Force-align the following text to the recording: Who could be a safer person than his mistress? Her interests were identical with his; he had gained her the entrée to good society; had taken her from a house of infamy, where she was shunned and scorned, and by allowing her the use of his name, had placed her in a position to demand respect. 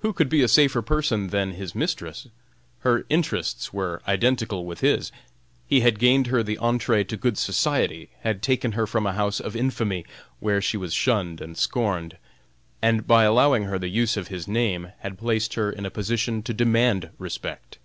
Who 0.00 0.12
could 0.12 0.28
be 0.28 0.42
a 0.42 0.46
safer 0.46 0.82
person 0.82 1.28
than 1.28 1.52
his 1.52 1.74
mistress? 1.74 2.28
Her 2.80 3.06
interests 3.08 3.72
were 3.72 4.02
identical 4.06 4.66
with 4.66 4.80
his; 4.80 5.10
he 5.66 5.80
had 5.80 5.98
gained 5.98 6.26
her 6.26 6.42
the 6.42 6.58
entrée 6.58 7.08
to 7.08 7.16
good 7.16 7.38
society; 7.38 8.10
had 8.20 8.42
taken 8.42 8.72
her 8.72 8.86
from 8.86 9.06
a 9.06 9.14
house 9.14 9.40
of 9.40 9.56
infamy, 9.56 10.04
where 10.38 10.60
she 10.60 10.76
was 10.76 10.92
shunned 10.92 11.40
and 11.40 11.56
scorned, 11.56 12.18
and 12.82 13.06
by 13.06 13.24
allowing 13.24 13.62
her 13.62 13.78
the 13.78 13.88
use 13.88 14.18
of 14.18 14.28
his 14.28 14.46
name, 14.46 14.92
had 14.98 15.16
placed 15.16 15.54
her 15.54 15.72
in 15.72 15.86
a 15.86 15.90
position 15.90 16.42
to 16.42 16.52
demand 16.52 17.08
respect. 17.16 17.78